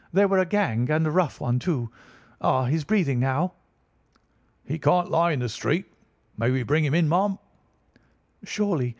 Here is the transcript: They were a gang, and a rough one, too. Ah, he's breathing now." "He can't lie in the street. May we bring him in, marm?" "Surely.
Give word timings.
They 0.11 0.25
were 0.25 0.39
a 0.39 0.45
gang, 0.47 0.89
and 0.89 1.05
a 1.05 1.11
rough 1.11 1.39
one, 1.39 1.59
too. 1.59 1.91
Ah, 2.41 2.65
he's 2.65 2.83
breathing 2.83 3.19
now." 3.19 3.53
"He 4.63 4.79
can't 4.79 5.11
lie 5.11 5.31
in 5.31 5.39
the 5.41 5.47
street. 5.47 5.85
May 6.37 6.49
we 6.49 6.63
bring 6.63 6.83
him 6.83 6.95
in, 6.95 7.07
marm?" 7.07 7.37
"Surely. 8.43 8.89